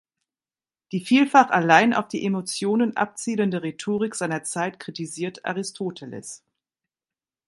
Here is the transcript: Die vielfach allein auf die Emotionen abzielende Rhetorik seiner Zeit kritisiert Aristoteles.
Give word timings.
Die 0.91 0.99
vielfach 1.01 1.51
allein 1.51 1.93
auf 1.93 2.07
die 2.07 2.25
Emotionen 2.25 2.97
abzielende 2.97 3.61
Rhetorik 3.61 4.15
seiner 4.15 4.41
Zeit 4.43 4.79
kritisiert 4.79 5.45
Aristoteles. 5.45 6.41